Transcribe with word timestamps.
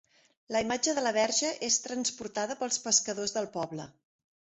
La 0.53 0.59
imatge 0.63 0.93
de 0.99 1.03
la 1.07 1.11
Verge 1.17 1.51
és 1.67 1.77
transportada 1.83 2.57
pels 2.63 2.81
pescadors 2.87 3.35
del 3.37 3.49
poble. 3.59 3.87